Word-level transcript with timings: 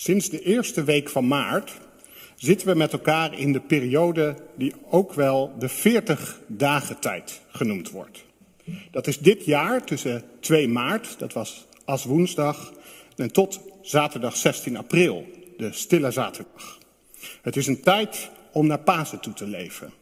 Sinds 0.00 0.28
de 0.28 0.42
eerste 0.42 0.84
week 0.84 1.08
van 1.08 1.28
maart 1.28 1.72
zitten 2.36 2.68
we 2.68 2.74
met 2.74 2.92
elkaar 2.92 3.38
in 3.38 3.52
de 3.52 3.60
periode 3.60 4.36
die 4.56 4.72
ook 4.90 5.12
wel 5.12 5.52
de 5.58 5.68
40 5.68 6.40
dagen 6.46 6.98
tijd 6.98 7.40
genoemd 7.48 7.90
wordt. 7.90 8.24
Dat 8.90 9.06
is 9.06 9.18
dit 9.18 9.44
jaar 9.44 9.84
tussen 9.84 10.22
2 10.40 10.68
maart, 10.68 11.18
dat 11.18 11.32
was 11.32 11.66
als 11.84 12.04
woensdag, 12.04 12.72
en 13.16 13.32
tot 13.32 13.60
zaterdag 13.82 14.36
16 14.36 14.76
april, 14.76 15.26
de 15.56 15.72
stille 15.72 16.10
zaterdag. 16.10 16.78
Het 17.42 17.56
is 17.56 17.66
een 17.66 17.80
tijd 17.80 18.30
om 18.52 18.66
naar 18.66 18.80
Pasen 18.80 19.20
toe 19.20 19.32
te 19.32 19.46
leven. 19.46 19.92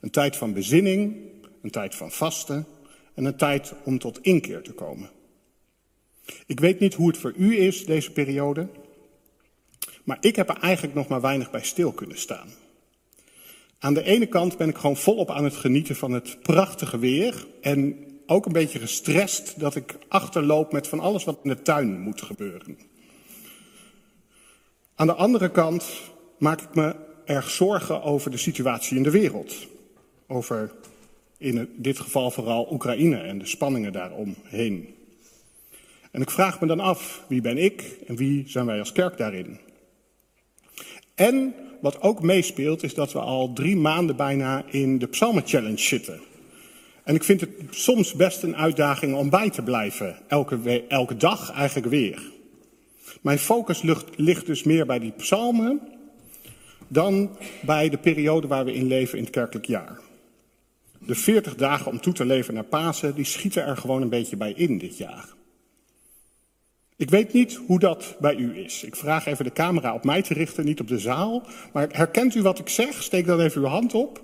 Een 0.00 0.10
tijd 0.10 0.36
van 0.36 0.52
bezinning, 0.52 1.16
een 1.62 1.70
tijd 1.70 1.94
van 1.94 2.10
vasten 2.10 2.66
en 3.14 3.24
een 3.24 3.36
tijd 3.36 3.74
om 3.84 3.98
tot 3.98 4.18
inkeer 4.22 4.62
te 4.62 4.72
komen. 4.72 5.10
Ik 6.46 6.60
weet 6.60 6.80
niet 6.80 6.94
hoe 6.94 7.08
het 7.08 7.18
voor 7.18 7.32
u 7.36 7.56
is, 7.56 7.84
deze 7.84 8.10
periode, 8.10 8.68
maar 10.06 10.18
ik 10.20 10.36
heb 10.36 10.48
er 10.48 10.58
eigenlijk 10.60 10.94
nog 10.94 11.08
maar 11.08 11.20
weinig 11.20 11.50
bij 11.50 11.64
stil 11.64 11.92
kunnen 11.92 12.18
staan. 12.18 12.48
Aan 13.78 13.94
de 13.94 14.02
ene 14.02 14.26
kant 14.26 14.56
ben 14.56 14.68
ik 14.68 14.76
gewoon 14.76 14.96
volop 14.96 15.30
aan 15.30 15.44
het 15.44 15.56
genieten 15.56 15.96
van 15.96 16.12
het 16.12 16.42
prachtige 16.42 16.98
weer 16.98 17.46
en 17.60 18.04
ook 18.26 18.46
een 18.46 18.52
beetje 18.52 18.78
gestrest 18.78 19.60
dat 19.60 19.74
ik 19.74 19.98
achterloop 20.08 20.72
met 20.72 20.88
van 20.88 21.00
alles 21.00 21.24
wat 21.24 21.38
in 21.42 21.48
de 21.48 21.62
tuin 21.62 22.00
moet 22.00 22.22
gebeuren. 22.22 22.78
Aan 24.94 25.06
de 25.06 25.14
andere 25.14 25.50
kant 25.50 25.84
maak 26.38 26.60
ik 26.60 26.74
me 26.74 26.94
erg 27.24 27.50
zorgen 27.50 28.02
over 28.02 28.30
de 28.30 28.36
situatie 28.36 28.96
in 28.96 29.02
de 29.02 29.10
wereld. 29.10 29.66
Over 30.26 30.72
in 31.38 31.68
dit 31.76 31.98
geval 31.98 32.30
vooral 32.30 32.68
Oekraïne 32.72 33.16
en 33.16 33.38
de 33.38 33.46
spanningen 33.46 33.92
daaromheen. 33.92 34.94
En 36.10 36.22
ik 36.22 36.30
vraag 36.30 36.60
me 36.60 36.66
dan 36.66 36.80
af, 36.80 37.24
wie 37.28 37.40
ben 37.40 37.58
ik 37.58 37.96
en 38.06 38.16
wie 38.16 38.48
zijn 38.48 38.66
wij 38.66 38.78
als 38.78 38.92
kerk 38.92 39.16
daarin? 39.16 39.58
En 41.16 41.54
wat 41.80 42.02
ook 42.02 42.22
meespeelt 42.22 42.82
is 42.82 42.94
dat 42.94 43.12
we 43.12 43.18
al 43.18 43.52
drie 43.52 43.76
maanden 43.76 44.16
bijna 44.16 44.64
in 44.70 44.98
de 44.98 45.06
Psalmen 45.06 45.42
Challenge 45.46 45.78
zitten. 45.78 46.20
En 47.04 47.14
ik 47.14 47.24
vind 47.24 47.40
het 47.40 47.50
soms 47.70 48.14
best 48.14 48.42
een 48.42 48.56
uitdaging 48.56 49.14
om 49.14 49.30
bij 49.30 49.50
te 49.50 49.62
blijven, 49.62 50.16
elke, 50.28 50.84
elke 50.88 51.16
dag 51.16 51.52
eigenlijk 51.52 51.88
weer. 51.88 52.22
Mijn 53.20 53.38
focus 53.38 53.82
ligt, 53.82 54.04
ligt 54.16 54.46
dus 54.46 54.62
meer 54.62 54.86
bij 54.86 54.98
die 54.98 55.12
psalmen 55.16 55.80
dan 56.88 57.36
bij 57.60 57.88
de 57.88 57.98
periode 57.98 58.46
waar 58.46 58.64
we 58.64 58.74
in 58.74 58.86
leven 58.86 59.18
in 59.18 59.24
het 59.24 59.32
kerkelijk 59.32 59.66
jaar. 59.66 60.00
De 60.98 61.14
40 61.14 61.54
dagen 61.54 61.90
om 61.90 62.00
toe 62.00 62.12
te 62.12 62.24
leven 62.24 62.54
naar 62.54 62.64
Pasen, 62.64 63.14
die 63.14 63.24
schieten 63.24 63.64
er 63.64 63.76
gewoon 63.76 64.02
een 64.02 64.08
beetje 64.08 64.36
bij 64.36 64.52
in 64.52 64.78
dit 64.78 64.96
jaar. 64.96 65.28
Ik 66.96 67.10
weet 67.10 67.32
niet 67.32 67.54
hoe 67.66 67.78
dat 67.78 68.16
bij 68.20 68.34
u 68.34 68.58
is. 68.58 68.82
Ik 68.82 68.96
vraag 68.96 69.26
even 69.26 69.44
de 69.44 69.52
camera 69.52 69.94
op 69.94 70.04
mij 70.04 70.22
te 70.22 70.34
richten, 70.34 70.64
niet 70.64 70.80
op 70.80 70.88
de 70.88 70.98
zaal. 70.98 71.42
Maar 71.72 71.88
herkent 71.90 72.34
u 72.34 72.42
wat 72.42 72.58
ik 72.58 72.68
zeg? 72.68 73.02
Steek 73.02 73.26
dan 73.26 73.40
even 73.40 73.60
uw 73.60 73.66
hand 73.66 73.94
op. 73.94 74.20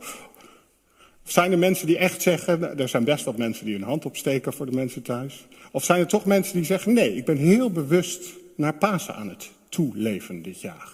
Zijn 1.23 1.53
er 1.53 1.59
mensen 1.59 1.87
die 1.87 1.99
echt 1.99 2.23
zeggen, 2.23 2.79
er 2.79 2.89
zijn 2.89 3.05
best 3.05 3.25
wat 3.25 3.37
mensen 3.37 3.65
die 3.65 3.75
hun 3.75 3.83
hand 3.83 4.05
opsteken 4.05 4.53
voor 4.53 4.67
de 4.67 4.73
mensen 4.73 5.03
thuis. 5.03 5.47
Of 5.71 5.85
zijn 5.85 6.01
er 6.01 6.07
toch 6.07 6.25
mensen 6.25 6.55
die 6.55 6.65
zeggen, 6.65 6.93
nee, 6.93 7.17
ik 7.17 7.25
ben 7.25 7.37
heel 7.37 7.71
bewust 7.71 8.33
naar 8.57 8.75
Pasen 8.75 9.15
aan 9.15 9.29
het 9.29 9.51
toeleven 9.69 10.43
dit 10.43 10.61
jaar. 10.61 10.89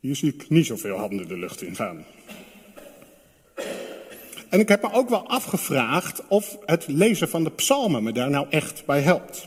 Hier 0.00 0.16
zie 0.16 0.34
ik 0.34 0.48
niet 0.48 0.66
zoveel 0.66 0.96
handen 0.96 1.28
de 1.28 1.38
lucht 1.38 1.62
in 1.62 1.76
gaan. 1.76 2.04
En 4.52 4.60
ik 4.60 4.68
heb 4.68 4.82
me 4.82 4.92
ook 4.92 5.08
wel 5.08 5.28
afgevraagd 5.28 6.22
of 6.28 6.58
het 6.64 6.86
lezen 6.86 7.28
van 7.28 7.44
de 7.44 7.50
psalmen 7.50 8.02
me 8.02 8.12
daar 8.12 8.30
nou 8.30 8.46
echt 8.50 8.86
bij 8.86 9.00
helpt. 9.00 9.46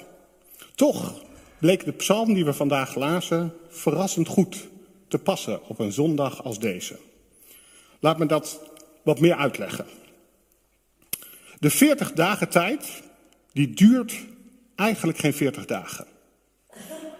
Toch 0.75 1.21
bleek 1.59 1.85
de 1.85 1.91
psalm 1.91 2.33
die 2.33 2.45
we 2.45 2.53
vandaag 2.53 2.95
lazen 2.95 3.53
verrassend 3.69 4.27
goed 4.27 4.67
te 5.07 5.17
passen 5.17 5.67
op 5.67 5.79
een 5.79 5.91
zondag 5.91 6.43
als 6.43 6.59
deze. 6.59 6.97
Laat 7.99 8.17
me 8.17 8.25
dat 8.25 8.59
wat 9.03 9.19
meer 9.19 9.35
uitleggen. 9.35 9.85
De 11.59 11.69
40 11.69 12.11
dagen 12.11 12.49
tijd, 12.49 13.03
die 13.51 13.73
duurt 13.73 14.13
eigenlijk 14.75 15.17
geen 15.17 15.33
40 15.33 15.65
dagen, 15.65 16.05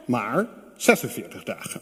maar 0.05 0.47
46 0.77 1.43
dagen. 1.43 1.81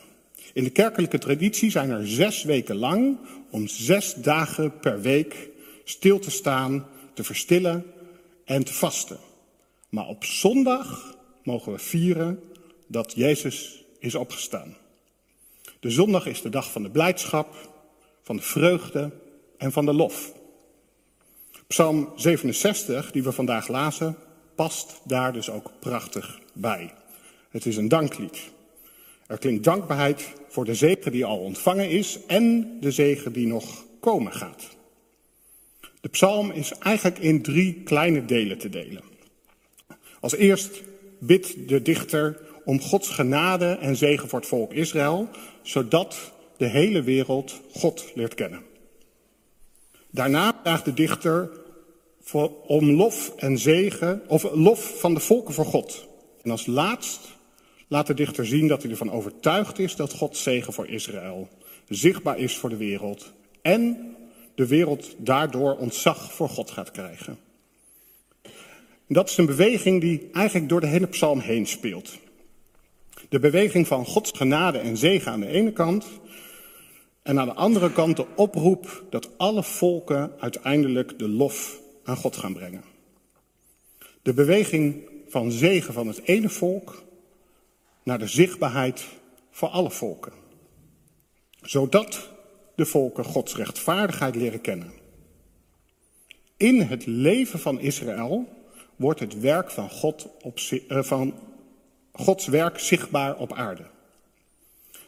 In 0.54 0.64
de 0.64 0.70
kerkelijke 0.70 1.18
traditie 1.18 1.72
zijn 1.72 1.90
er 1.90 2.08
zes 2.08 2.44
weken 2.44 2.76
lang 2.76 3.18
om 3.50 3.68
zes 3.68 4.14
dagen 4.14 4.80
per 4.80 5.02
week 5.02 5.52
stil 5.84 6.20
te 6.20 6.32
staan, 6.32 6.88
te 7.14 7.24
verstillen 7.24 7.94
en 8.46 8.64
te 8.64 8.74
vasten. 8.74 9.18
Maar 9.90 10.08
op 10.08 10.24
zondag 10.24 11.18
mogen 11.44 11.72
we 11.72 11.80
vieren 11.80 12.40
dat 12.88 13.14
Jezus 13.16 13.84
is 14.00 14.16
opgestaan. 14.16 14.76
De 15.80 15.90
zondag 15.90 16.26
is 16.26 16.42
de 16.42 16.50
dag 16.50 16.72
van 16.72 16.84
de 16.84 16.90
blijdschap, 16.90 17.70
van 18.22 18.36
de 18.36 18.42
vreugde 18.42 19.12
en 19.58 19.72
van 19.72 19.86
de 19.86 19.94
lof. 19.94 20.34
Psalm 21.68 22.12
67, 22.16 23.12
die 23.12 23.24
we 23.24 23.32
vandaag 23.32 23.68
lazen, 23.68 24.18
past 24.56 25.02
daar 25.04 25.34
dus 25.34 25.50
ook 25.50 25.72
prachtig 25.80 26.40
bij. 26.54 26.94
Het 27.50 27.66
is 27.66 27.78
een 27.78 27.88
danklied. 27.88 28.52
Er 29.28 29.38
klinkt 29.38 29.64
dankbaarheid 29.64 30.34
voor 30.50 30.66
de 30.66 30.76
zegen 30.76 31.12
die 31.12 31.26
al 31.26 31.40
ontvangen 31.40 31.90
is 31.90 32.20
en 32.28 32.78
de 32.80 32.92
zegen 32.92 33.34
die 33.34 33.48
nog 33.48 33.84
komen 34.00 34.34
gaat. 34.34 34.70
De 36.04 36.10
psalm 36.10 36.52
is 36.52 36.72
eigenlijk 36.72 37.20
in 37.20 37.42
drie 37.42 37.82
kleine 37.84 38.26
delen 38.26 38.58
te 38.58 38.70
delen. 38.70 39.04
Als 40.20 40.36
eerst 40.36 40.82
bidt 41.20 41.68
de 41.68 41.82
dichter 41.82 42.42
om 42.66 42.82
Gods 42.82 43.10
genade 43.10 43.66
en 43.66 43.96
zegen 43.96 44.30
voor 44.30 44.40
het 44.40 44.48
volk 44.48 44.74
Israël, 44.74 45.30
zodat 45.62 46.34
de 46.58 46.66
hele 46.66 47.04
wereld 47.04 47.62
God 47.72 48.12
leert 48.16 48.34
kennen. 48.34 48.62
Daarna 50.10 50.60
vraagt 50.64 50.86
de 50.86 50.94
dichter 50.94 51.52
om 52.68 52.92
lof 52.92 53.34
en 53.36 53.58
zegen, 53.58 54.22
of 54.28 54.52
lof 54.54 55.00
van 55.00 55.14
de 55.14 55.20
volken 55.20 55.54
voor 55.54 55.66
God. 55.66 56.08
En 56.42 56.52
als 56.52 56.66
laatst 56.66 57.22
laat 57.88 58.08
de 58.08 58.14
dichter 58.14 58.46
zien 58.46 58.68
dat 58.68 58.82
hij 58.82 58.92
ervan 58.92 59.12
overtuigd 59.12 59.80
is 59.80 59.96
dat 59.96 60.14
Gods 60.14 60.44
zegen 60.44 60.74
voor 60.74 60.88
Israël 60.88 61.50
zichtbaar 61.88 62.38
is 62.38 62.58
voor 62.58 62.70
de 62.70 62.78
wereld 62.78 63.34
en 63.62 64.13
de 64.56 64.68
wereld 64.68 65.16
daardoor 65.18 65.78
ontzag 65.78 66.34
voor 66.34 66.50
God 66.50 66.72
gaat 66.72 66.92
krijgen. 66.92 67.38
Dat 69.08 69.30
is 69.30 69.38
een 69.38 69.46
beweging 69.46 70.02
die 70.02 70.30
eigenlijk 70.32 70.70
door 70.70 70.82
de 70.82 70.88
hele 70.88 71.08
psalm 71.08 71.40
heen 71.40 71.68
speelt. 71.68 72.18
De 73.30 73.40
beweging 73.40 73.88
van 73.88 74.06
Gods 74.06 74.32
genade 74.32 74.78
en 74.78 74.98
zegen 74.98 75.32
aan 75.32 75.40
de 75.40 75.48
ene 75.48 75.72
kant 75.72 76.06
en 77.22 77.40
aan 77.40 77.48
de 77.48 77.54
andere 77.54 77.92
kant 77.92 78.18
de 78.18 78.26
oproep 78.36 79.04
dat 79.10 79.38
alle 79.38 79.64
volken 79.64 80.32
uiteindelijk 80.40 81.20
de 81.20 81.30
lof 81.30 81.80
aan 82.04 82.18
God 82.18 82.38
gaan 82.38 82.54
brengen. 82.54 82.84
De 84.22 84.34
beweging 84.34 85.10
van 85.28 85.52
zegen 85.52 85.94
van 85.94 86.08
het 86.08 86.22
ene 86.24 86.50
volk 86.50 87.04
naar 88.04 88.20
de 88.20 88.28
zichtbaarheid 88.28 89.06
voor 89.52 89.70
alle 89.70 89.92
volken. 89.92 90.34
Zodat 91.62 92.30
de 92.76 92.86
volken 92.86 93.24
Gods 93.24 93.56
rechtvaardigheid 93.56 94.36
leren 94.36 94.62
kennen. 94.62 94.92
In 96.58 96.82
het 96.82 97.06
leven 97.06 97.60
van 97.60 97.80
Israël 97.80 98.48
wordt 98.96 99.20
het 99.20 99.40
werk 99.40 99.72
van, 99.72 99.90
God 99.90 100.28
op, 100.42 100.60
eh, 100.88 101.04
van 101.04 101.34
Gods 102.12 102.48
werk 102.48 102.80
zichtbaar 102.80 103.38
op 103.38 103.54
aarde. 103.54 103.86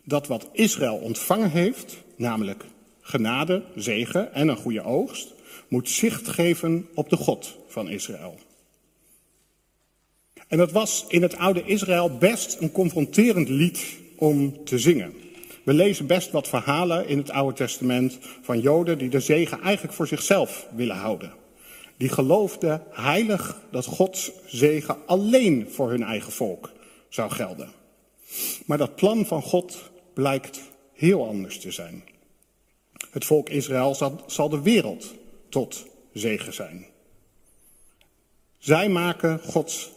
Dat 0.04 0.28
wat 0.28 0.50
Israël 0.52 0.96
ontvangen 0.96 1.52
heeft, 1.52 1.98
namelijk 2.16 2.66
genade, 3.02 3.64
zegen 3.76 4.34
en 4.34 4.48
een 4.48 4.58
goede 4.58 4.84
oogst, 4.84 5.34
moet 5.68 5.90
zicht 5.90 6.28
geven 6.28 6.88
op 6.94 7.10
de 7.10 7.18
God 7.18 7.58
van 7.68 7.90
Israël. 7.90 8.40
En 10.48 10.58
dat 10.58 10.72
was 10.72 11.06
in 11.08 11.22
het 11.22 11.38
oude 11.38 11.64
Israël 11.64 12.18
best 12.18 12.58
een 12.60 12.72
confronterend 12.72 13.50
lied 13.50 13.98
om 14.16 14.66
te 14.66 14.80
zingen. 14.80 15.14
We 15.66 15.74
lezen 15.74 16.08
best 16.08 16.32
wat 16.32 16.48
verhalen 16.48 17.08
in 17.08 17.18
het 17.18 17.32
Oude 17.32 17.56
Testament 17.56 18.18
van 18.42 18.60
Joden 18.60 18.98
die 18.98 19.10
de 19.10 19.20
zegen 19.20 19.62
eigenlijk 19.62 19.96
voor 19.96 20.08
zichzelf 20.08 20.68
willen 20.76 20.96
houden. 20.96 21.34
Die 21.98 22.10
geloofden 22.10 22.84
heilig 22.90 23.62
dat 23.72 23.86
Gods 23.86 24.32
zegen 24.46 24.98
alleen 25.06 25.68
voor 25.72 25.90
hun 25.90 26.04
eigen 26.04 26.32
volk 26.32 26.72
zou 27.10 27.32
gelden. 27.32 27.70
Maar 28.66 28.78
dat 28.78 28.96
plan 28.96 29.26
van 29.26 29.42
God 29.42 29.92
blijkt 30.14 30.62
heel 30.94 31.28
anders 31.28 31.60
te 31.60 31.72
zijn. 31.72 32.04
Het 33.12 33.26
volk 33.26 33.50
Israël 33.50 33.96
zal 34.28 34.50
de 34.50 34.62
wereld 34.62 35.14
tot 35.50 35.86
zegen 36.14 36.54
zijn. 36.54 36.86
Zij 38.58 38.90
maken 38.90 39.40
Gods 39.40 39.92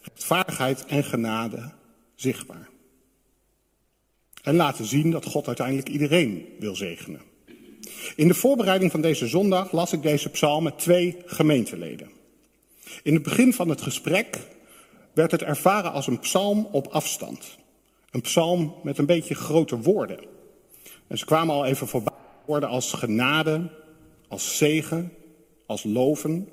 rechtvaardigheid 0.00 0.84
en 0.86 1.04
genade 1.04 1.72
zichtbaar. 2.14 2.72
En 4.44 4.56
laten 4.56 4.84
zien 4.84 5.10
dat 5.10 5.24
God 5.24 5.46
uiteindelijk 5.46 5.88
iedereen 5.88 6.46
wil 6.58 6.76
zegenen. 6.76 7.20
In 8.16 8.28
de 8.28 8.34
voorbereiding 8.34 8.90
van 8.90 9.00
deze 9.00 9.26
zondag 9.26 9.72
las 9.72 9.92
ik 9.92 10.02
deze 10.02 10.28
psalm 10.28 10.64
met 10.64 10.78
twee 10.78 11.16
gemeenteleden. 11.24 12.10
In 13.02 13.14
het 13.14 13.22
begin 13.22 13.52
van 13.52 13.68
het 13.68 13.82
gesprek 13.82 14.38
werd 15.12 15.30
het 15.30 15.42
ervaren 15.42 15.92
als 15.92 16.06
een 16.06 16.18
psalm 16.18 16.68
op 16.72 16.86
afstand. 16.86 17.58
Een 18.10 18.20
psalm 18.20 18.74
met 18.82 18.98
een 18.98 19.06
beetje 19.06 19.34
grote 19.34 19.80
woorden. 19.80 20.18
En 21.06 21.18
ze 21.18 21.24
kwamen 21.24 21.54
al 21.54 21.64
even 21.64 21.88
voorbij 21.88 22.14
woorden 22.46 22.68
als 22.68 22.92
genade, 22.92 23.70
als 24.28 24.56
zegen, 24.56 25.12
als 25.66 25.84
loven. 25.84 26.48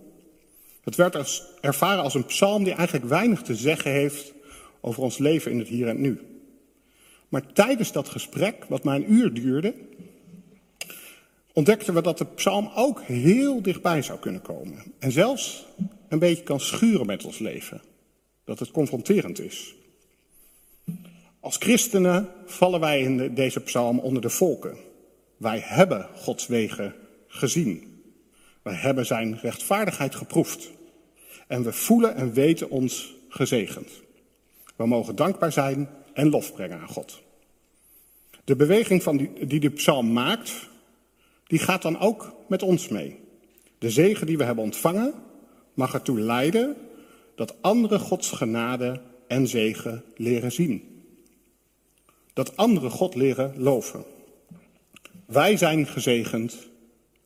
Het 0.83 0.95
werd 0.95 1.15
als, 1.15 1.43
ervaren 1.61 2.03
als 2.03 2.13
een 2.13 2.25
psalm 2.25 2.63
die 2.63 2.73
eigenlijk 2.73 3.07
weinig 3.07 3.41
te 3.41 3.55
zeggen 3.55 3.91
heeft 3.91 4.33
over 4.81 5.03
ons 5.03 5.17
leven 5.17 5.51
in 5.51 5.59
het 5.59 5.67
hier 5.67 5.87
en 5.87 6.01
nu. 6.01 6.30
Maar 7.31 7.53
tijdens 7.53 7.91
dat 7.91 8.09
gesprek, 8.09 8.65
wat 8.69 8.83
maar 8.83 8.95
een 8.95 9.13
uur 9.13 9.33
duurde, 9.33 9.73
ontdekten 11.53 11.93
we 11.93 12.01
dat 12.01 12.17
de 12.17 12.25
psalm 12.25 12.71
ook 12.75 13.01
heel 13.01 13.61
dichtbij 13.61 14.01
zou 14.01 14.19
kunnen 14.19 14.41
komen. 14.41 14.83
En 14.99 15.11
zelfs 15.11 15.65
een 16.09 16.19
beetje 16.19 16.43
kan 16.43 16.59
schuren 16.59 17.05
met 17.05 17.25
ons 17.25 17.39
leven. 17.39 17.81
Dat 18.43 18.59
het 18.59 18.71
confronterend 18.71 19.39
is. 19.39 19.75
Als 21.39 21.57
christenen 21.57 22.29
vallen 22.45 22.79
wij 22.79 23.01
in 23.01 23.33
deze 23.33 23.59
psalm 23.59 23.99
onder 23.99 24.21
de 24.21 24.29
volken. 24.29 24.77
Wij 25.37 25.59
hebben 25.63 26.07
Gods 26.15 26.47
wegen 26.47 26.95
gezien. 27.27 28.03
Wij 28.61 28.75
hebben 28.75 29.05
zijn 29.05 29.39
rechtvaardigheid 29.41 30.15
geproefd. 30.15 30.71
En 31.47 31.63
we 31.63 31.73
voelen 31.73 32.15
en 32.15 32.33
weten 32.33 32.69
ons 32.69 33.13
gezegend. 33.29 33.89
We 34.75 34.85
mogen 34.87 35.15
dankbaar 35.15 35.51
zijn 35.51 35.89
en 36.13 36.29
lof 36.29 36.53
brengen 36.53 36.79
aan 36.79 36.87
God. 36.87 37.21
De 38.43 38.55
beweging 38.55 39.03
van 39.03 39.17
die, 39.17 39.45
die 39.45 39.59
de 39.59 39.69
psalm 39.69 40.13
maakt, 40.13 40.69
die 41.47 41.59
gaat 41.59 41.81
dan 41.81 41.99
ook 41.99 42.33
met 42.47 42.63
ons 42.63 42.87
mee. 42.87 43.19
De 43.77 43.89
zegen 43.89 44.27
die 44.27 44.37
we 44.37 44.43
hebben 44.43 44.63
ontvangen 44.63 45.13
mag 45.73 45.93
ertoe 45.93 46.19
leiden 46.19 46.75
dat 47.35 47.61
anderen 47.61 47.99
Gods 47.99 48.31
genade 48.31 49.01
en 49.27 49.47
zegen 49.47 50.03
leren 50.15 50.51
zien. 50.51 51.03
Dat 52.33 52.57
anderen 52.57 52.91
God 52.91 53.15
leren 53.15 53.53
loven. 53.57 54.03
Wij 55.25 55.57
zijn 55.57 55.87
gezegend 55.87 56.69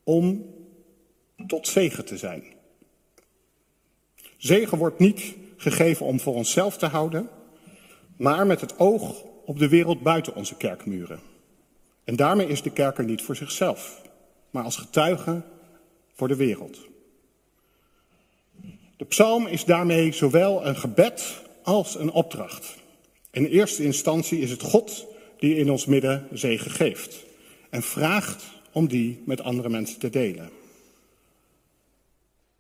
om 0.04 0.54
tot 1.48 1.68
zegen 1.68 2.06
te 2.06 2.18
zijn. 2.18 2.44
Zegen 4.38 4.78
wordt 4.78 5.00
niet 5.00 5.36
gegeven 5.58 6.06
om 6.06 6.20
voor 6.20 6.34
onszelf 6.36 6.78
te 6.78 6.86
houden, 6.86 7.30
maar 8.16 8.48
met 8.48 8.62
het 8.62 8.80
oog 8.80 9.24
op 9.46 9.60
de 9.60 9.70
wereld 9.70 10.02
buiten 10.02 10.36
onze 10.36 10.56
kerkmuren. 10.56 11.20
En 12.04 12.16
daarmee 12.16 12.48
is 12.48 12.62
de 12.62 12.72
kerk 12.72 12.98
er 12.98 13.04
niet 13.04 13.22
voor 13.22 13.36
zichzelf, 13.36 14.02
maar 14.50 14.64
als 14.64 14.76
getuige 14.76 15.42
voor 16.14 16.28
de 16.28 16.36
wereld. 16.36 16.80
De 18.98 19.06
psalm 19.06 19.48
is 19.48 19.66
daarmee 19.66 20.12
zowel 20.12 20.66
een 20.66 20.78
gebed 20.78 21.42
als 21.64 22.00
een 22.00 22.12
opdracht. 22.12 22.76
In 23.32 23.46
eerste 23.46 23.84
instantie 23.84 24.40
is 24.40 24.52
het 24.52 24.62
God 24.62 25.08
die 25.40 25.56
in 25.56 25.72
ons 25.72 25.86
midden 25.86 26.28
zegen 26.32 26.72
geeft 26.72 27.26
en 27.70 27.82
vraagt 27.82 28.44
om 28.72 28.88
die 28.88 29.22
met 29.26 29.42
andere 29.42 29.70
mensen 29.70 30.00
te 30.00 30.10
delen. 30.10 30.50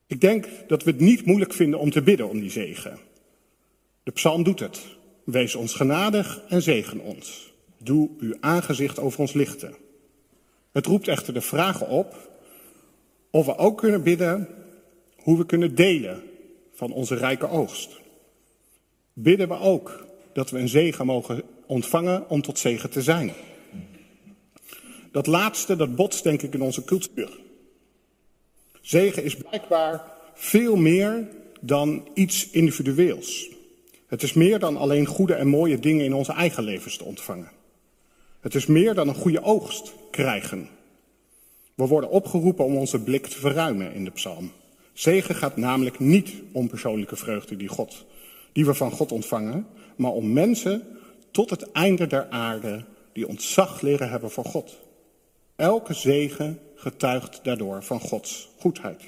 Ik 0.07 0.21
denk 0.21 0.47
dat 0.67 0.83
we 0.83 0.91
het 0.91 0.99
niet 0.99 1.25
moeilijk 1.25 1.53
vinden 1.53 1.79
om 1.79 1.91
te 1.91 2.01
bidden 2.01 2.29
om 2.29 2.39
die 2.39 2.51
zegen. 2.51 2.99
De 4.03 4.11
psalm 4.11 4.43
doet 4.43 4.59
het. 4.59 4.81
Wees 5.25 5.55
ons 5.55 5.73
genadig 5.73 6.41
en 6.47 6.61
zegen 6.61 6.99
ons. 6.99 7.53
Doe 7.77 8.09
uw 8.19 8.35
aangezicht 8.39 8.99
over 8.99 9.19
ons 9.19 9.33
lichten. 9.33 9.75
Het 10.71 10.85
roept 10.85 11.07
echter 11.07 11.33
de 11.33 11.41
vragen 11.41 11.87
op 11.87 12.29
of 13.29 13.45
we 13.45 13.57
ook 13.57 13.77
kunnen 13.77 14.03
bidden 14.03 14.47
hoe 15.17 15.37
we 15.37 15.45
kunnen 15.45 15.75
delen 15.75 16.23
van 16.73 16.91
onze 16.91 17.15
rijke 17.15 17.47
oogst. 17.47 17.99
Bidden 19.13 19.47
we 19.47 19.59
ook 19.59 20.05
dat 20.33 20.49
we 20.49 20.59
een 20.59 20.69
zegen 20.69 21.05
mogen 21.05 21.41
ontvangen 21.65 22.29
om 22.29 22.41
tot 22.41 22.59
zegen 22.59 22.89
te 22.89 23.01
zijn. 23.01 23.31
Dat 25.11 25.27
laatste, 25.27 25.75
dat 25.75 25.95
botst 25.95 26.23
denk 26.23 26.41
ik 26.41 26.53
in 26.53 26.61
onze 26.61 26.83
cultuur. 26.83 27.39
Zegen 28.81 29.23
is 29.23 29.35
blijkbaar 29.35 30.03
veel 30.33 30.75
meer 30.75 31.27
dan 31.61 32.07
iets 32.13 32.49
individueels. 32.49 33.54
Het 34.15 34.23
is 34.23 34.33
meer 34.33 34.59
dan 34.59 34.77
alleen 34.77 35.05
goede 35.05 35.33
en 35.33 35.47
mooie 35.47 35.79
dingen 35.79 36.05
in 36.05 36.13
onze 36.13 36.31
eigen 36.31 36.63
levens 36.63 36.97
te 36.97 37.03
ontvangen. 37.03 37.51
Het 38.39 38.55
is 38.55 38.65
meer 38.65 38.93
dan 38.93 39.07
een 39.07 39.15
goede 39.15 39.43
oogst 39.43 39.93
krijgen. 40.11 40.69
We 41.73 41.87
worden 41.87 42.09
opgeroepen 42.09 42.65
om 42.65 42.75
onze 42.75 42.99
blik 42.99 43.27
te 43.27 43.39
verruimen 43.39 43.93
in 43.93 44.03
de 44.03 44.11
psalm. 44.11 44.51
Zegen 44.93 45.35
gaat 45.35 45.57
namelijk 45.57 45.99
niet 45.99 46.33
om 46.51 46.67
persoonlijke 46.67 47.15
vreugde 47.15 47.57
die, 47.57 47.67
God, 47.67 48.05
die 48.51 48.65
we 48.65 48.73
van 48.73 48.91
God 48.91 49.11
ontvangen, 49.11 49.67
maar 49.95 50.11
om 50.11 50.33
mensen 50.33 50.83
tot 51.31 51.49
het 51.49 51.71
einde 51.71 52.07
der 52.07 52.29
aarde 52.29 52.85
die 53.13 53.27
ontzag 53.27 53.81
leren 53.81 54.09
hebben 54.09 54.31
voor 54.31 54.45
God. 54.45 54.77
Elke 55.55 55.93
zegen 55.93 56.59
getuigt 56.75 57.39
daardoor 57.43 57.83
van 57.83 57.99
Gods 57.99 58.49
goedheid. 58.59 59.03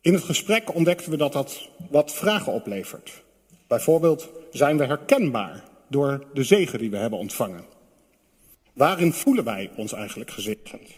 In 0.00 0.14
het 0.14 0.22
gesprek 0.22 0.74
ontdekten 0.74 1.10
we 1.10 1.16
dat 1.16 1.32
dat 1.32 1.68
wat 1.90 2.12
vragen 2.12 2.52
oplevert. 2.52 3.26
Bijvoorbeeld, 3.68 4.28
zijn 4.50 4.78
we 4.78 4.84
herkenbaar 4.84 5.64
door 5.88 6.26
de 6.34 6.42
zegen 6.42 6.78
die 6.78 6.90
we 6.90 6.96
hebben 6.96 7.18
ontvangen? 7.18 7.64
Waarin 8.72 9.12
voelen 9.12 9.44
wij 9.44 9.70
ons 9.76 9.92
eigenlijk 9.92 10.30
gezegend? 10.30 10.90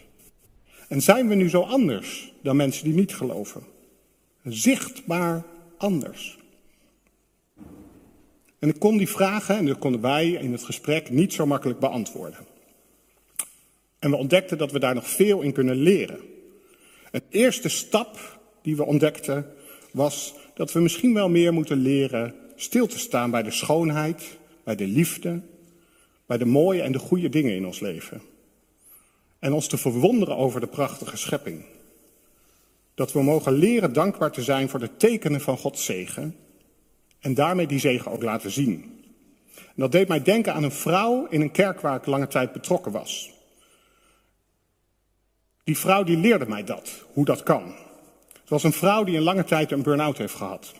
En 0.87 1.01
zijn 1.01 1.27
we 1.27 1.35
nu 1.35 1.49
zo 1.49 1.61
anders 1.61 2.33
dan 2.41 2.55
mensen 2.55 2.83
die 2.83 2.93
niet 2.93 3.15
geloven? 3.15 3.63
Zichtbaar 4.43 5.43
anders. 5.77 6.37
En 8.59 8.69
ik 8.69 8.79
kon 8.79 8.97
die 8.97 9.09
vragen, 9.09 9.57
en 9.57 9.65
dat 9.65 9.77
konden 9.77 10.01
wij 10.01 10.31
in 10.31 10.51
het 10.51 10.63
gesprek, 10.63 11.09
niet 11.09 11.33
zo 11.33 11.45
makkelijk 11.45 11.79
beantwoorden. 11.79 12.45
En 13.99 14.09
we 14.09 14.17
ontdekten 14.17 14.57
dat 14.57 14.71
we 14.71 14.79
daar 14.79 14.95
nog 14.95 15.07
veel 15.07 15.41
in 15.41 15.53
kunnen 15.53 15.75
leren. 15.75 16.19
Een 17.11 17.23
eerste 17.29 17.69
stap 17.69 18.39
die 18.61 18.75
we 18.75 18.85
ontdekten 18.85 19.53
was 19.91 20.33
dat 20.53 20.71
we 20.71 20.79
misschien 20.79 21.13
wel 21.13 21.29
meer 21.29 21.53
moeten 21.53 21.77
leren 21.77 22.35
stil 22.61 22.87
te 22.87 22.99
staan 22.99 23.31
bij 23.31 23.43
de 23.43 23.51
schoonheid, 23.51 24.37
bij 24.63 24.75
de 24.75 24.87
liefde, 24.87 25.41
bij 26.25 26.37
de 26.37 26.45
mooie 26.45 26.81
en 26.81 26.91
de 26.91 26.99
goede 26.99 27.29
dingen 27.29 27.55
in 27.55 27.65
ons 27.65 27.79
leven. 27.79 28.21
En 29.39 29.53
ons 29.53 29.67
te 29.67 29.77
verwonderen 29.77 30.37
over 30.37 30.59
de 30.59 30.67
prachtige 30.67 31.17
schepping. 31.17 31.65
Dat 32.93 33.11
we 33.11 33.23
mogen 33.23 33.53
leren 33.53 33.93
dankbaar 33.93 34.31
te 34.31 34.43
zijn 34.43 34.69
voor 34.69 34.79
de 34.79 34.97
tekenen 34.97 35.41
van 35.41 35.57
Gods 35.57 35.85
zegen 35.85 36.35
en 37.19 37.33
daarmee 37.33 37.67
die 37.67 37.79
zegen 37.79 38.11
ook 38.11 38.23
laten 38.23 38.51
zien. 38.51 38.99
En 39.55 39.75
dat 39.75 39.91
deed 39.91 40.07
mij 40.07 40.21
denken 40.21 40.53
aan 40.53 40.63
een 40.63 40.71
vrouw 40.71 41.25
in 41.29 41.41
een 41.41 41.51
kerk 41.51 41.81
waar 41.81 41.95
ik 41.95 42.05
lange 42.05 42.27
tijd 42.27 42.51
betrokken 42.51 42.91
was. 42.91 43.31
Die 45.63 45.77
vrouw 45.77 46.03
die 46.03 46.17
leerde 46.17 46.45
mij 46.47 46.63
dat, 46.63 47.05
hoe 47.13 47.25
dat 47.25 47.43
kan. 47.43 47.75
Het 48.33 48.49
was 48.49 48.63
een 48.63 48.73
vrouw 48.73 49.03
die 49.03 49.17
een 49.17 49.23
lange 49.23 49.43
tijd 49.43 49.71
een 49.71 49.83
burn-out 49.83 50.17
heeft 50.17 50.35
gehad. 50.35 50.73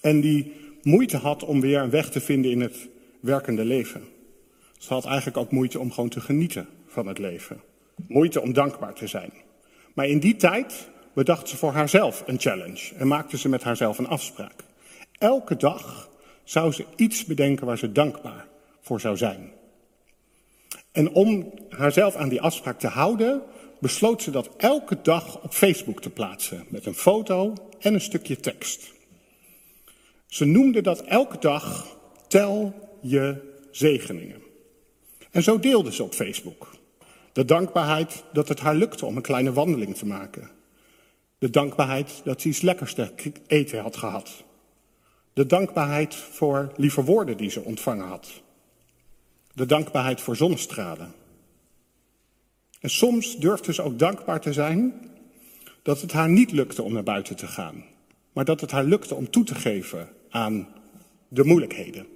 En 0.00 0.20
die 0.20 0.60
moeite 0.82 1.16
had 1.16 1.44
om 1.44 1.60
weer 1.60 1.80
een 1.80 1.90
weg 1.90 2.10
te 2.10 2.20
vinden 2.20 2.50
in 2.50 2.60
het 2.60 2.88
werkende 3.20 3.64
leven. 3.64 4.04
Ze 4.78 4.92
had 4.92 5.04
eigenlijk 5.04 5.36
ook 5.36 5.50
moeite 5.50 5.78
om 5.78 5.92
gewoon 5.92 6.08
te 6.08 6.20
genieten 6.20 6.68
van 6.86 7.06
het 7.06 7.18
leven. 7.18 7.60
Moeite 8.08 8.40
om 8.40 8.52
dankbaar 8.52 8.94
te 8.94 9.06
zijn. 9.06 9.32
Maar 9.94 10.06
in 10.06 10.18
die 10.18 10.36
tijd 10.36 10.88
bedacht 11.14 11.48
ze 11.48 11.56
voor 11.56 11.72
haarzelf 11.72 12.22
een 12.26 12.40
challenge 12.40 12.94
en 12.96 13.06
maakte 13.06 13.38
ze 13.38 13.48
met 13.48 13.62
haarzelf 13.62 13.98
een 13.98 14.08
afspraak. 14.08 14.64
Elke 15.18 15.56
dag 15.56 16.10
zou 16.44 16.72
ze 16.72 16.84
iets 16.96 17.24
bedenken 17.24 17.66
waar 17.66 17.78
ze 17.78 17.92
dankbaar 17.92 18.46
voor 18.80 19.00
zou 19.00 19.16
zijn. 19.16 19.50
En 20.92 21.12
om 21.12 21.52
haarzelf 21.68 22.14
aan 22.14 22.28
die 22.28 22.40
afspraak 22.40 22.78
te 22.78 22.86
houden, 22.86 23.42
besloot 23.80 24.22
ze 24.22 24.30
dat 24.30 24.50
elke 24.56 24.98
dag 25.02 25.42
op 25.42 25.52
Facebook 25.52 26.00
te 26.00 26.10
plaatsen 26.10 26.64
met 26.68 26.86
een 26.86 26.94
foto 26.94 27.54
en 27.80 27.94
een 27.94 28.00
stukje 28.00 28.36
tekst. 28.36 28.92
Ze 30.30 30.44
noemde 30.44 30.80
dat 30.80 31.00
elke 31.00 31.38
dag 31.38 31.96
tel 32.28 32.74
je 33.00 33.54
zegeningen. 33.70 34.42
En 35.30 35.42
zo 35.42 35.58
deelde 35.58 35.92
ze 35.92 36.02
op 36.02 36.14
Facebook. 36.14 36.70
De 37.32 37.44
dankbaarheid 37.44 38.24
dat 38.32 38.48
het 38.48 38.60
haar 38.60 38.74
lukte 38.74 39.06
om 39.06 39.16
een 39.16 39.22
kleine 39.22 39.52
wandeling 39.52 39.96
te 39.96 40.06
maken. 40.06 40.50
De 41.38 41.50
dankbaarheid 41.50 42.20
dat 42.24 42.40
ze 42.40 42.48
iets 42.48 42.60
lekkers 42.60 42.94
te 42.94 43.12
eten 43.46 43.80
had 43.80 43.96
gehad. 43.96 44.44
De 45.32 45.46
dankbaarheid 45.46 46.14
voor 46.14 46.72
lieve 46.76 47.04
woorden 47.04 47.36
die 47.36 47.50
ze 47.50 47.64
ontvangen 47.64 48.06
had. 48.06 48.42
De 49.54 49.66
dankbaarheid 49.66 50.20
voor 50.20 50.36
zonnestralen. 50.36 51.12
En 52.80 52.90
soms 52.90 53.36
durfde 53.36 53.72
ze 53.72 53.82
ook 53.82 53.98
dankbaar 53.98 54.40
te 54.40 54.52
zijn 54.52 55.10
dat 55.82 56.00
het 56.00 56.12
haar 56.12 56.28
niet 56.28 56.52
lukte 56.52 56.82
om 56.82 56.92
naar 56.92 57.02
buiten 57.02 57.36
te 57.36 57.46
gaan, 57.46 57.84
maar 58.32 58.44
dat 58.44 58.60
het 58.60 58.70
haar 58.70 58.84
lukte 58.84 59.14
om 59.14 59.30
toe 59.30 59.44
te 59.44 59.54
geven 59.54 60.18
aan 60.30 60.68
de 61.28 61.44
moeilijkheden. 61.44 62.06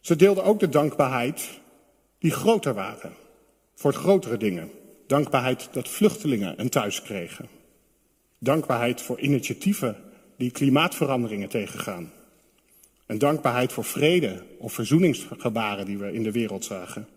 Ze 0.00 0.16
deelde 0.16 0.42
ook 0.42 0.60
de 0.60 0.68
dankbaarheid 0.68 1.60
die 2.18 2.30
groter 2.30 2.74
waren, 2.74 3.12
voor 3.74 3.92
grotere 3.92 4.36
dingen. 4.36 4.70
Dankbaarheid 5.06 5.68
dat 5.72 5.88
vluchtelingen 5.88 6.60
een 6.60 6.68
thuis 6.68 7.02
kregen. 7.02 7.48
Dankbaarheid 8.38 9.00
voor 9.00 9.20
initiatieven 9.20 9.96
die 10.36 10.50
klimaatveranderingen 10.50 11.48
tegengaan. 11.48 12.12
En 13.06 13.18
dankbaarheid 13.18 13.72
voor 13.72 13.84
vrede 13.84 14.44
of 14.58 14.72
verzoeningsgebaren 14.72 15.86
die 15.86 15.98
we 15.98 16.12
in 16.12 16.22
de 16.22 16.32
wereld 16.32 16.64
zagen. 16.64 17.08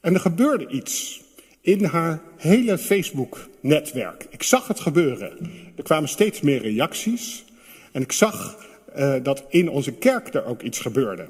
En 0.00 0.14
er 0.14 0.20
gebeurde 0.20 0.68
iets 0.68 1.23
in 1.64 1.84
haar 1.84 2.22
hele 2.36 2.78
Facebook-netwerk. 2.78 4.26
Ik 4.30 4.42
zag 4.42 4.68
het 4.68 4.80
gebeuren. 4.80 5.38
Er 5.76 5.82
kwamen 5.82 6.08
steeds 6.08 6.40
meer 6.40 6.62
reacties. 6.62 7.44
En 7.92 8.02
ik 8.02 8.12
zag 8.12 8.66
uh, 8.96 9.14
dat 9.22 9.44
in 9.48 9.68
onze 9.68 9.92
kerk 9.92 10.34
er 10.34 10.44
ook 10.44 10.62
iets 10.62 10.78
gebeurde. 10.80 11.26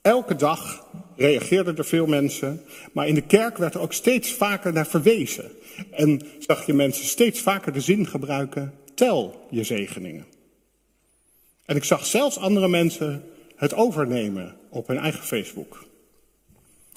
Elke 0.00 0.36
dag 0.36 0.86
reageerden 1.16 1.76
er 1.76 1.84
veel 1.84 2.06
mensen, 2.06 2.62
maar 2.92 3.08
in 3.08 3.14
de 3.14 3.26
kerk 3.26 3.56
werd 3.56 3.74
er 3.74 3.80
ook 3.80 3.92
steeds 3.92 4.32
vaker 4.32 4.72
naar 4.72 4.86
verwezen. 4.86 5.50
En 5.90 6.20
zag 6.38 6.66
je 6.66 6.74
mensen 6.74 7.04
steeds 7.06 7.40
vaker 7.40 7.72
de 7.72 7.80
zin 7.80 8.06
gebruiken: 8.06 8.74
tel 8.94 9.46
je 9.50 9.64
zegeningen. 9.64 10.24
En 11.64 11.76
ik 11.76 11.84
zag 11.84 12.06
zelfs 12.06 12.38
andere 12.38 12.68
mensen 12.68 13.24
het 13.56 13.74
overnemen 13.74 14.56
op 14.68 14.86
hun 14.86 14.98
eigen 14.98 15.24
Facebook. 15.24 15.84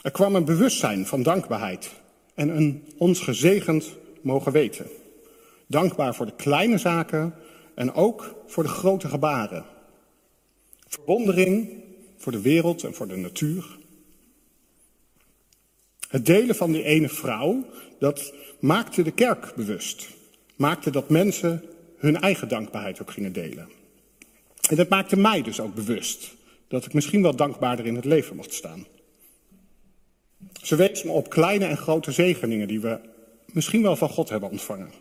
Er 0.08 0.14
kwam 0.14 0.36
een 0.36 0.46
bewustzijn 0.46 1.06
van 1.06 1.24
dankbaarheid 1.24 1.92
en 2.36 2.58
een 2.58 2.84
ons 2.98 3.20
gezegend 3.20 3.96
mogen 4.22 4.52
weten. 4.52 4.88
Dankbaar 5.66 6.16
voor 6.16 6.26
de 6.26 6.36
kleine 6.36 6.78
zaken 6.78 7.34
en 7.76 7.94
ook 7.94 8.36
voor 8.46 8.64
de 8.64 8.70
grote 8.70 9.08
gebaren. 9.08 9.66
Verwondering 10.88 11.84
voor 12.18 12.32
de 12.32 12.42
wereld 12.42 12.84
en 12.84 12.94
voor 12.94 13.08
de 13.08 13.16
natuur. 13.16 13.78
Het 16.10 16.26
delen 16.26 16.56
van 16.56 16.72
die 16.72 16.84
ene 16.84 17.10
vrouw, 17.10 17.66
dat 18.00 18.34
maakte 18.60 19.02
de 19.02 19.12
kerk 19.12 19.54
bewust. 19.56 20.08
Maakte 20.56 20.92
dat 20.92 21.10
mensen 21.10 21.64
hun 21.98 22.22
eigen 22.22 22.48
dankbaarheid 22.48 23.02
ook 23.02 23.12
gingen 23.12 23.34
delen. 23.34 23.70
En 24.70 24.76
dat 24.76 24.90
maakte 24.90 25.18
mij 25.18 25.42
dus 25.42 25.60
ook 25.60 25.76
bewust 25.76 26.36
dat 26.68 26.86
ik 26.86 26.94
misschien 26.94 27.22
wel 27.22 27.36
dankbaarder 27.36 27.86
in 27.86 27.96
het 27.96 28.06
leven 28.06 28.36
mocht 28.36 28.54
staan. 28.54 28.86
Ze 30.62 30.76
wees 30.76 31.04
me 31.04 31.12
op 31.12 31.30
kleine 31.30 31.66
en 31.66 31.78
grote 31.78 32.12
zegeningen 32.12 32.68
die 32.68 32.80
we 32.80 33.00
misschien 33.46 33.82
wel 33.82 33.96
van 33.96 34.10
God 34.10 34.30
hebben 34.30 34.50
ontvangen. 34.50 34.92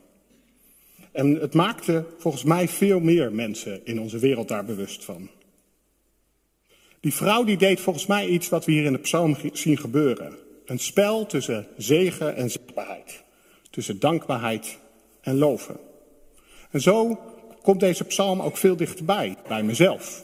En 1.12 1.34
het 1.34 1.54
maakte 1.54 2.04
volgens 2.18 2.44
mij 2.44 2.68
veel 2.68 3.00
meer 3.00 3.32
mensen 3.32 3.80
in 3.84 4.00
onze 4.00 4.18
wereld 4.18 4.48
daar 4.48 4.64
bewust 4.64 5.04
van. 5.04 5.30
Die 7.00 7.14
vrouw 7.14 7.44
die 7.44 7.56
deed 7.56 7.80
volgens 7.80 8.06
mij 8.06 8.26
iets 8.26 8.48
wat 8.48 8.64
we 8.64 8.72
hier 8.72 8.84
in 8.84 8.92
de 8.92 8.98
psalm 8.98 9.36
zien 9.52 9.78
gebeuren. 9.78 10.36
Een 10.64 10.78
spel 10.78 11.26
tussen 11.26 11.66
zegen 11.76 12.36
en 12.36 12.50
zichtbaarheid. 12.50 13.22
Tussen 13.70 13.98
dankbaarheid 13.98 14.78
en 15.20 15.38
loven. 15.38 15.76
En 16.70 16.80
zo 16.80 17.18
komt 17.62 17.80
deze 17.80 18.04
psalm 18.04 18.40
ook 18.40 18.56
veel 18.56 18.76
dichterbij, 18.76 19.36
bij 19.48 19.62
mezelf. 19.62 20.22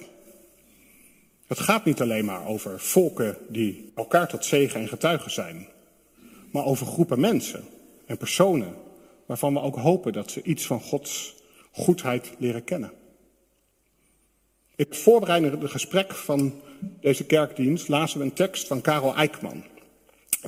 Het 1.52 1.61
gaat 1.61 1.85
niet 1.85 2.00
alleen 2.00 2.25
maar 2.25 2.47
over 2.47 2.80
volken 2.80 3.37
die 3.49 3.92
elkaar 3.94 4.28
tot 4.28 4.44
zegen 4.44 4.80
en 4.80 4.88
getuigen 4.88 5.30
zijn, 5.30 5.68
maar 6.50 6.64
over 6.64 6.87
groepen 6.87 7.21
mensen 7.21 7.64
en 8.06 8.16
personen 8.16 8.75
waarvan 9.26 9.52
we 9.52 9.61
ook 9.61 9.76
hopen 9.76 10.12
dat 10.12 10.30
ze 10.30 10.42
iets 10.42 10.66
van 10.66 10.80
Gods 10.80 11.35
goedheid 11.73 12.32
leren 12.38 12.64
kennen. 12.64 12.92
In 14.76 14.85
het 14.88 14.97
voorbereidende 14.97 15.68
gesprek 15.68 16.12
van 16.12 16.61
deze 17.00 17.25
kerkdienst 17.25 17.88
lazen 17.88 18.18
we 18.18 18.25
een 18.25 18.32
tekst 18.32 18.66
van 18.66 18.80
Karel 18.80 19.14
Eijkman, 19.14 19.64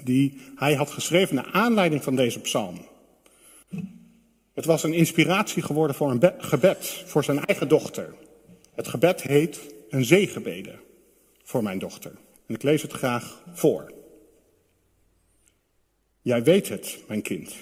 die 0.02 0.40
hij 0.56 0.75
had 0.75 0.90
geschreven 0.90 1.34
naar 1.34 1.50
aanleiding 1.52 2.02
van 2.02 2.16
deze 2.16 2.40
psalm. 2.40 2.87
Het 4.54 4.64
was 4.64 4.82
een 4.82 4.94
inspiratie 4.94 5.62
geworden 5.62 5.96
voor 5.96 6.11
een 6.11 6.32
gebed 6.38 7.02
voor 7.06 7.25
zijn 7.25 7.44
eigen 7.44 7.68
dochter. 7.68 8.14
Het 8.75 8.88
gebed 8.88 9.23
heet 9.23 9.61
een 9.88 10.04
zegenbede 10.04 10.82
voor 11.44 11.62
mijn 11.62 11.78
dochter. 11.78 12.12
En 12.46 12.54
ik 12.54 12.62
lees 12.62 12.82
het 12.82 12.92
graag 12.92 13.42
voor. 13.52 13.92
Jij 16.20 16.42
weet 16.42 16.68
het, 16.68 17.04
mijn 17.08 17.22
kind. 17.22 17.54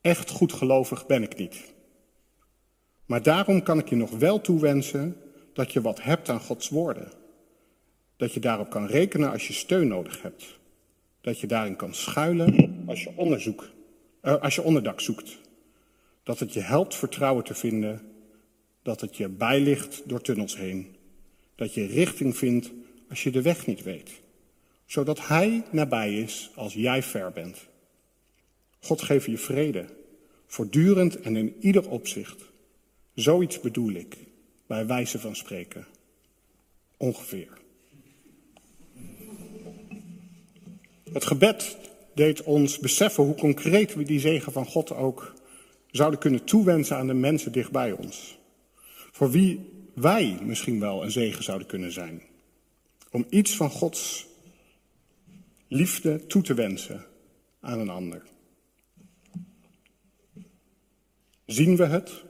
Echt 0.00 0.30
goedgelovig 0.30 1.06
ben 1.06 1.22
ik 1.22 1.36
niet. 1.36 1.74
Maar 3.06 3.22
daarom 3.22 3.62
kan 3.62 3.78
ik 3.78 3.88
je 3.88 3.96
nog 3.96 4.10
wel 4.10 4.40
toewensen 4.40 5.16
dat 5.52 5.72
je 5.72 5.80
wat 5.80 6.02
hebt 6.02 6.28
aan 6.28 6.40
Gods 6.40 6.68
woorden. 6.68 7.12
Dat 8.16 8.32
je 8.32 8.40
daarop 8.40 8.70
kan 8.70 8.86
rekenen 8.86 9.30
als 9.30 9.46
je 9.46 9.52
steun 9.52 9.88
nodig 9.88 10.22
hebt. 10.22 10.58
Dat 11.20 11.40
je 11.40 11.46
daarin 11.46 11.76
kan 11.76 11.94
schuilen 11.94 12.84
als 12.86 13.02
je, 13.02 13.10
onderzoek, 13.16 13.70
uh, 14.22 14.42
als 14.42 14.54
je 14.54 14.62
onderdak 14.62 15.00
zoekt. 15.00 15.38
Dat 16.22 16.38
het 16.38 16.52
je 16.52 16.60
helpt 16.60 16.94
vertrouwen 16.94 17.44
te 17.44 17.54
vinden. 17.54 18.00
Dat 18.82 19.00
het 19.00 19.16
je 19.16 19.28
bijligt 19.28 20.02
door 20.08 20.20
tunnels 20.20 20.56
heen. 20.56 20.96
Dat 21.54 21.74
je 21.74 21.86
richting 21.86 22.36
vindt 22.36 22.72
als 23.08 23.22
je 23.22 23.30
de 23.30 23.42
weg 23.42 23.66
niet 23.66 23.82
weet. 23.82 24.10
Zodat 24.86 25.26
Hij 25.26 25.64
nabij 25.70 26.18
is 26.18 26.50
als 26.54 26.74
jij 26.74 27.02
ver 27.02 27.32
bent. 27.32 27.66
God 28.78 29.02
geeft 29.02 29.26
je 29.26 29.38
vrede, 29.38 29.86
voortdurend 30.46 31.20
en 31.20 31.36
in 31.36 31.56
ieder 31.60 31.90
opzicht. 31.90 32.44
Zoiets 33.14 33.60
bedoel 33.60 33.92
ik, 33.92 34.16
bij 34.66 34.86
wijze 34.86 35.18
van 35.18 35.36
spreken. 35.36 35.86
Ongeveer. 36.96 37.48
Het 41.12 41.24
gebed 41.24 41.76
deed 42.14 42.42
ons 42.42 42.78
beseffen 42.78 43.24
hoe 43.24 43.34
concreet 43.34 43.94
we 43.94 44.02
die 44.02 44.20
zegen 44.20 44.52
van 44.52 44.66
God 44.66 44.92
ook 44.92 45.34
zouden 45.90 46.20
kunnen 46.20 46.44
toewensen 46.44 46.96
aan 46.96 47.06
de 47.06 47.14
mensen 47.14 47.52
dichtbij 47.52 47.92
ons. 47.92 48.38
Voor 49.12 49.30
wie 49.30 49.60
wij 49.94 50.38
misschien 50.42 50.80
wel 50.80 51.04
een 51.04 51.10
zegen 51.10 51.44
zouden 51.44 51.66
kunnen 51.66 51.92
zijn. 51.92 52.22
Om 53.16 53.26
iets 53.30 53.56
van 53.56 53.70
Gods 53.70 54.26
liefde 55.68 56.26
toe 56.26 56.42
te 56.42 56.54
wensen 56.54 57.04
aan 57.60 57.78
een 57.78 57.88
ander. 57.88 58.22
Zien 61.46 61.76
we 61.76 61.84
het? 61.84 62.24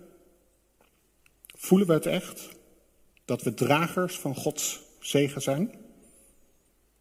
Voelen 1.46 1.86
we 1.86 1.92
het 1.92 2.06
echt? 2.06 2.48
Dat 3.24 3.42
we 3.42 3.54
dragers 3.54 4.18
van 4.18 4.34
Gods 4.34 4.80
zegen 5.00 5.42
zijn? 5.42 5.74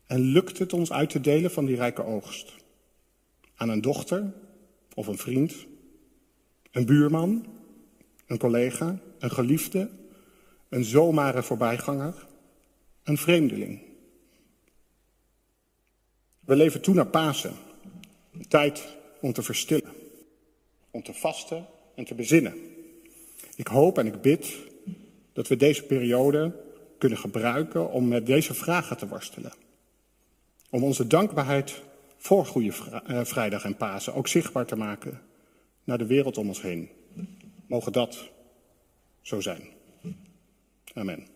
En 0.06 0.20
lukt 0.20 0.58
het 0.58 0.74
ons 0.74 0.92
uit 0.92 1.10
te 1.10 1.22
delen 1.22 1.52
van 1.52 1.66
die 1.66 1.76
rijke 1.76 2.04
oogst? 2.04 2.54
Aan 3.56 3.70
een 3.70 3.82
dochter 3.82 4.34
of 4.94 5.08
een 5.08 5.18
vriend, 5.18 5.66
een 6.72 6.86
buurman, 6.86 7.46
een 8.26 8.38
collega, 8.38 9.00
een 9.20 9.32
geliefde, 9.32 9.90
een 10.70 10.84
zomare 10.84 11.44
voorbijganger, 11.44 12.34
een 13.06 13.18
vreemdeling. 13.18 13.82
We 16.40 16.56
leven 16.56 16.82
toe 16.82 16.94
naar 16.94 17.08
Pasen, 17.08 17.54
een 18.32 18.48
tijd 18.48 18.98
om 19.22 19.34
te 19.34 19.44
verstillen, 19.44 19.94
om 20.92 21.04
te 21.04 21.14
vasten 21.14 21.66
en 21.96 22.06
te 22.06 22.16
bezinnen. 22.16 22.54
Ik 23.56 23.68
hoop 23.68 23.98
en 23.98 24.06
ik 24.08 24.22
bid 24.22 24.58
dat 25.34 25.48
we 25.48 25.56
deze 25.56 25.84
periode 25.84 26.64
kunnen 26.98 27.18
gebruiken 27.18 27.92
om 27.92 28.08
met 28.08 28.26
deze 28.26 28.54
vragen 28.54 28.98
te 28.98 29.08
worstelen. 29.08 29.54
Om 30.70 30.84
onze 30.84 31.08
dankbaarheid 31.08 31.82
voor 32.18 32.46
Goede 32.46 32.74
eh, 33.06 33.26
Vrijdag 33.26 33.64
en 33.64 33.78
Pasen 33.78 34.14
ook 34.14 34.28
zichtbaar 34.28 34.66
te 34.66 34.76
maken 34.76 35.22
naar 35.84 35.98
de 35.98 36.06
wereld 36.06 36.38
om 36.38 36.48
ons 36.48 36.62
heen. 36.62 36.90
Mogen 37.68 37.92
dat 37.92 38.30
zo 39.22 39.42
zijn. 39.42 39.62
Amen. 40.94 41.35